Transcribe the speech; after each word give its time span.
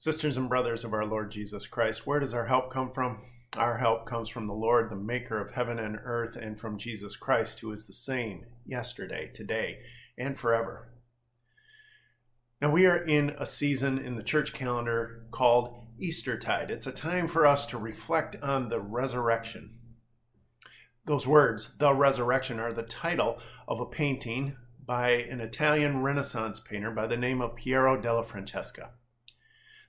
Sisters 0.00 0.36
and 0.36 0.48
brothers 0.48 0.84
of 0.84 0.94
our 0.94 1.04
Lord 1.04 1.32
Jesus 1.32 1.66
Christ, 1.66 2.06
where 2.06 2.20
does 2.20 2.32
our 2.32 2.46
help 2.46 2.72
come 2.72 2.92
from? 2.92 3.18
Our 3.56 3.78
help 3.78 4.06
comes 4.06 4.28
from 4.28 4.46
the 4.46 4.54
Lord, 4.54 4.90
the 4.90 4.94
maker 4.94 5.40
of 5.40 5.50
heaven 5.50 5.80
and 5.80 5.98
earth, 6.04 6.36
and 6.36 6.56
from 6.56 6.78
Jesus 6.78 7.16
Christ, 7.16 7.58
who 7.58 7.72
is 7.72 7.84
the 7.84 7.92
same 7.92 8.46
yesterday, 8.64 9.28
today, 9.34 9.80
and 10.16 10.38
forever. 10.38 10.92
Now, 12.62 12.70
we 12.70 12.86
are 12.86 12.96
in 12.96 13.30
a 13.40 13.44
season 13.44 13.98
in 13.98 14.14
the 14.14 14.22
church 14.22 14.52
calendar 14.52 15.26
called 15.32 15.74
Eastertide. 15.98 16.70
It's 16.70 16.86
a 16.86 16.92
time 16.92 17.26
for 17.26 17.44
us 17.44 17.66
to 17.66 17.76
reflect 17.76 18.40
on 18.40 18.68
the 18.68 18.78
resurrection. 18.78 19.80
Those 21.06 21.26
words, 21.26 21.76
the 21.78 21.92
resurrection, 21.92 22.60
are 22.60 22.72
the 22.72 22.84
title 22.84 23.40
of 23.66 23.80
a 23.80 23.86
painting 23.86 24.54
by 24.78 25.10
an 25.10 25.40
Italian 25.40 26.02
Renaissance 26.02 26.60
painter 26.60 26.92
by 26.92 27.08
the 27.08 27.16
name 27.16 27.40
of 27.40 27.56
Piero 27.56 28.00
della 28.00 28.22
Francesca. 28.22 28.90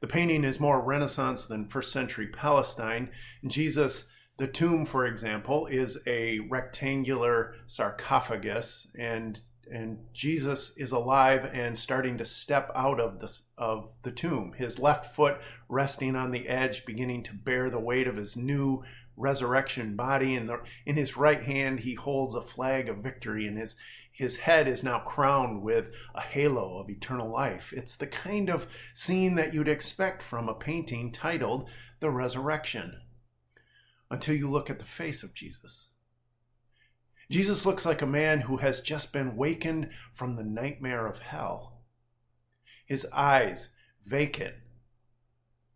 The 0.00 0.06
painting 0.06 0.44
is 0.44 0.60
more 0.60 0.84
Renaissance 0.84 1.46
than 1.46 1.68
first 1.68 1.92
century 1.92 2.28
Palestine. 2.28 3.10
Jesus, 3.46 4.08
the 4.38 4.46
tomb, 4.46 4.84
for 4.84 5.04
example, 5.04 5.66
is 5.66 5.98
a 6.06 6.38
rectangular 6.40 7.56
sarcophagus, 7.66 8.86
and 8.96 9.40
and 9.72 9.98
Jesus 10.12 10.76
is 10.76 10.92
alive 10.92 11.50
and 11.52 11.76
starting 11.76 12.16
to 12.18 12.24
step 12.24 12.70
out 12.74 13.00
of 13.00 13.20
the 13.20 13.40
of 13.56 13.92
the 14.02 14.12
tomb. 14.12 14.54
His 14.56 14.78
left 14.78 15.14
foot 15.14 15.40
resting 15.68 16.16
on 16.16 16.30
the 16.30 16.48
edge, 16.48 16.84
beginning 16.84 17.22
to 17.24 17.34
bear 17.34 17.70
the 17.70 17.80
weight 17.80 18.06
of 18.06 18.16
his 18.16 18.36
new 18.36 18.82
resurrection 19.16 19.96
body. 19.96 20.36
And 20.36 20.50
in 20.86 20.96
his 20.96 21.16
right 21.16 21.42
hand, 21.42 21.80
he 21.80 21.94
holds 21.94 22.34
a 22.34 22.42
flag 22.42 22.88
of 22.88 22.98
victory, 22.98 23.46
and 23.46 23.58
his 23.58 23.76
his 24.12 24.38
head 24.38 24.66
is 24.66 24.82
now 24.82 24.98
crowned 24.98 25.62
with 25.62 25.92
a 26.14 26.20
halo 26.20 26.78
of 26.78 26.90
eternal 26.90 27.30
life. 27.30 27.72
It's 27.72 27.94
the 27.94 28.06
kind 28.08 28.50
of 28.50 28.66
scene 28.92 29.36
that 29.36 29.54
you'd 29.54 29.68
expect 29.68 30.24
from 30.24 30.48
a 30.48 30.54
painting 30.54 31.12
titled 31.12 31.68
The 32.00 32.10
Resurrection, 32.10 33.00
until 34.10 34.34
you 34.34 34.50
look 34.50 34.70
at 34.70 34.80
the 34.80 34.84
face 34.84 35.22
of 35.22 35.34
Jesus. 35.34 35.90
Jesus 37.30 37.66
looks 37.66 37.84
like 37.84 38.00
a 38.00 38.06
man 38.06 38.40
who 38.40 38.58
has 38.58 38.80
just 38.80 39.12
been 39.12 39.36
wakened 39.36 39.90
from 40.12 40.36
the 40.36 40.44
nightmare 40.44 41.06
of 41.06 41.18
hell. 41.18 41.82
His 42.86 43.06
eyes 43.12 43.68
vacant, 44.04 44.54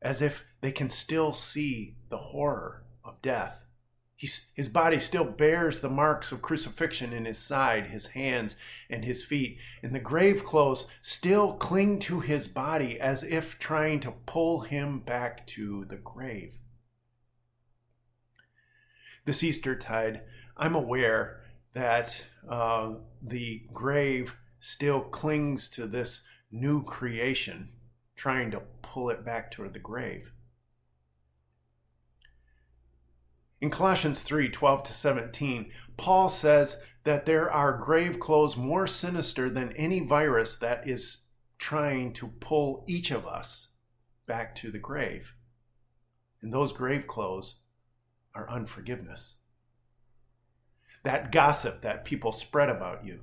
as 0.00 0.22
if 0.22 0.44
they 0.60 0.70
can 0.70 0.90
still 0.90 1.32
see 1.32 1.96
the 2.08 2.18
horror 2.18 2.84
of 3.04 3.20
death. 3.20 3.66
He's, 4.14 4.52
his 4.54 4.68
body 4.68 5.00
still 5.00 5.24
bears 5.24 5.80
the 5.80 5.88
marks 5.88 6.30
of 6.30 6.42
crucifixion 6.42 7.12
in 7.12 7.24
his 7.24 7.38
side, 7.38 7.88
his 7.88 8.08
hands, 8.08 8.54
and 8.90 9.04
his 9.04 9.24
feet, 9.24 9.58
and 9.82 9.94
the 9.94 9.98
grave 9.98 10.44
clothes 10.44 10.86
still 11.00 11.54
cling 11.54 11.98
to 12.00 12.20
his 12.20 12.46
body 12.46 13.00
as 13.00 13.24
if 13.24 13.58
trying 13.58 13.98
to 14.00 14.12
pull 14.26 14.60
him 14.60 15.00
back 15.00 15.46
to 15.48 15.86
the 15.86 15.96
grave. 15.96 16.58
This 19.24 19.42
Easter 19.42 19.76
tide, 19.76 20.22
I'm 20.56 20.74
aware 20.74 21.40
that 21.72 22.24
uh, 22.48 22.94
the 23.22 23.62
grave 23.72 24.36
still 24.58 25.00
clings 25.00 25.68
to 25.70 25.86
this 25.86 26.22
new 26.50 26.82
creation, 26.82 27.70
trying 28.16 28.50
to 28.50 28.62
pull 28.82 29.10
it 29.10 29.24
back 29.24 29.50
toward 29.50 29.72
the 29.72 29.78
grave. 29.78 30.32
In 33.60 33.70
Colossians 33.70 34.22
3 34.22 34.48
12 34.48 34.82
to 34.84 34.94
17, 34.94 35.70
Paul 35.96 36.28
says 36.28 36.80
that 37.04 37.26
there 37.26 37.50
are 37.50 37.76
grave 37.76 38.18
clothes 38.18 38.56
more 38.56 38.86
sinister 38.86 39.50
than 39.50 39.72
any 39.72 40.00
virus 40.00 40.56
that 40.56 40.88
is 40.88 41.24
trying 41.58 42.14
to 42.14 42.28
pull 42.40 42.84
each 42.88 43.10
of 43.10 43.26
us 43.26 43.68
back 44.26 44.54
to 44.56 44.70
the 44.70 44.78
grave. 44.78 45.34
And 46.40 46.52
those 46.52 46.72
grave 46.72 47.06
clothes 47.06 47.56
are 48.34 48.48
unforgiveness. 48.48 49.34
That 51.02 51.32
gossip 51.32 51.82
that 51.82 52.04
people 52.04 52.32
spread 52.32 52.68
about 52.68 53.04
you, 53.04 53.20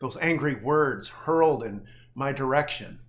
those 0.00 0.16
angry 0.18 0.54
words 0.54 1.08
hurled 1.08 1.62
in 1.62 1.84
my 2.14 2.32
direction, 2.32 3.00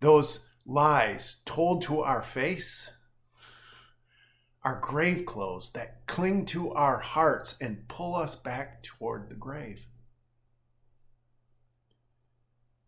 those 0.00 0.40
lies 0.66 1.36
told 1.44 1.82
to 1.82 2.00
our 2.00 2.22
face 2.22 2.90
our 4.64 4.80
grave 4.80 5.26
clothes 5.26 5.70
that 5.72 6.06
cling 6.06 6.46
to 6.46 6.72
our 6.72 6.98
hearts 6.98 7.56
and 7.60 7.86
pull 7.86 8.16
us 8.16 8.34
back 8.34 8.82
toward 8.82 9.28
the 9.28 9.36
grave. 9.36 9.86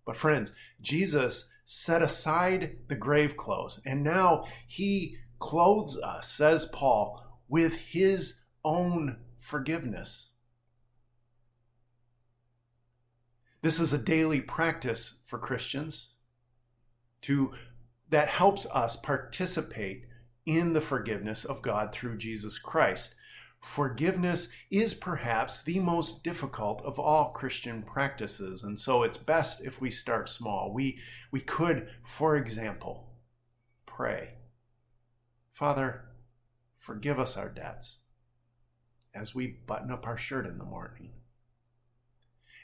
But, 0.06 0.16
friends, 0.16 0.52
Jesus 0.80 1.50
set 1.64 2.00
aside 2.00 2.78
the 2.88 2.94
grave 2.94 3.36
clothes, 3.36 3.80
and 3.84 4.02
now 4.02 4.46
he 4.66 5.18
clothes 5.38 5.98
us, 5.98 6.30
says 6.30 6.66
Paul, 6.66 7.22
with 7.48 7.76
his 7.76 8.40
own 8.64 9.18
forgiveness. 9.38 10.30
This 13.62 13.80
is 13.80 13.92
a 13.92 13.98
daily 13.98 14.40
practice 14.40 15.14
for 15.24 15.38
Christians 15.38 16.10
to 17.22 17.52
that 18.08 18.28
helps 18.28 18.66
us 18.66 18.94
participate 18.94 20.06
in 20.44 20.72
the 20.72 20.80
forgiveness 20.80 21.44
of 21.44 21.62
God 21.62 21.90
through 21.92 22.18
Jesus 22.18 22.58
Christ. 22.58 23.14
Forgiveness 23.60 24.48
is 24.70 24.94
perhaps 24.94 25.62
the 25.62 25.80
most 25.80 26.22
difficult 26.22 26.80
of 26.82 27.00
all 27.00 27.30
Christian 27.32 27.82
practices, 27.82 28.62
and 28.62 28.78
so 28.78 29.02
it's 29.02 29.16
best 29.16 29.64
if 29.64 29.80
we 29.80 29.90
start 29.90 30.28
small. 30.28 30.72
We, 30.72 31.00
we 31.32 31.40
could, 31.40 31.88
for 32.04 32.36
example, 32.36 33.10
pray 33.86 34.35
Father, 35.56 36.02
forgive 36.78 37.18
us 37.18 37.34
our 37.34 37.48
debts 37.48 38.00
as 39.14 39.34
we 39.34 39.46
button 39.46 39.90
up 39.90 40.06
our 40.06 40.18
shirt 40.18 40.46
in 40.46 40.58
the 40.58 40.64
morning. 40.64 41.12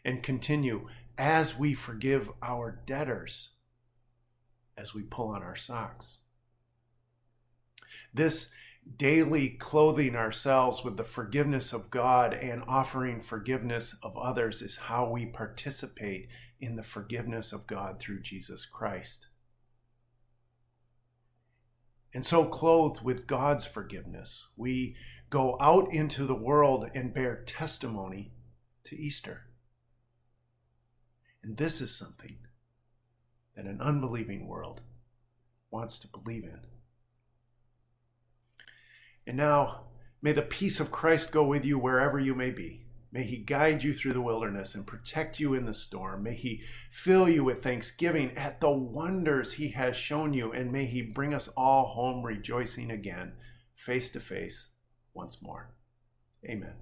And 0.04 0.22
continue 0.22 0.88
as 1.16 1.58
we 1.58 1.72
forgive 1.72 2.30
our 2.42 2.82
debtors 2.84 3.52
as 4.76 4.92
we 4.92 5.00
pull 5.00 5.28
on 5.28 5.42
our 5.42 5.56
socks. 5.56 6.20
This 8.12 8.52
daily 8.98 9.48
clothing 9.48 10.14
ourselves 10.14 10.84
with 10.84 10.98
the 10.98 11.02
forgiveness 11.02 11.72
of 11.72 11.90
God 11.90 12.34
and 12.34 12.62
offering 12.68 13.20
forgiveness 13.20 13.96
of 14.02 14.18
others 14.18 14.60
is 14.60 14.76
how 14.76 15.08
we 15.08 15.24
participate 15.24 16.28
in 16.60 16.76
the 16.76 16.82
forgiveness 16.82 17.54
of 17.54 17.66
God 17.66 17.98
through 17.98 18.20
Jesus 18.20 18.66
Christ. 18.66 19.28
And 22.14 22.26
so, 22.26 22.44
clothed 22.44 23.02
with 23.02 23.26
God's 23.26 23.64
forgiveness, 23.64 24.48
we 24.56 24.96
go 25.30 25.56
out 25.60 25.92
into 25.92 26.26
the 26.26 26.34
world 26.34 26.90
and 26.94 27.14
bear 27.14 27.42
testimony 27.44 28.32
to 28.84 28.96
Easter. 28.96 29.46
And 31.42 31.56
this 31.56 31.80
is 31.80 31.96
something 31.96 32.38
that 33.56 33.64
an 33.64 33.80
unbelieving 33.80 34.46
world 34.46 34.82
wants 35.70 35.98
to 36.00 36.08
believe 36.08 36.44
in. 36.44 36.60
And 39.26 39.36
now, 39.36 39.84
may 40.20 40.32
the 40.32 40.42
peace 40.42 40.80
of 40.80 40.92
Christ 40.92 41.32
go 41.32 41.44
with 41.44 41.64
you 41.64 41.78
wherever 41.78 42.18
you 42.18 42.34
may 42.34 42.50
be. 42.50 42.84
May 43.12 43.24
he 43.24 43.36
guide 43.36 43.84
you 43.84 43.92
through 43.92 44.14
the 44.14 44.22
wilderness 44.22 44.74
and 44.74 44.86
protect 44.86 45.38
you 45.38 45.52
in 45.52 45.66
the 45.66 45.74
storm. 45.74 46.22
May 46.22 46.34
he 46.34 46.62
fill 46.90 47.28
you 47.28 47.44
with 47.44 47.62
thanksgiving 47.62 48.30
at 48.36 48.60
the 48.60 48.70
wonders 48.70 49.52
he 49.52 49.68
has 49.70 49.96
shown 49.96 50.32
you. 50.32 50.52
And 50.52 50.72
may 50.72 50.86
he 50.86 51.02
bring 51.02 51.34
us 51.34 51.48
all 51.48 51.88
home 51.88 52.24
rejoicing 52.24 52.90
again, 52.90 53.34
face 53.74 54.08
to 54.10 54.20
face, 54.20 54.70
once 55.12 55.42
more. 55.42 55.74
Amen. 56.48 56.74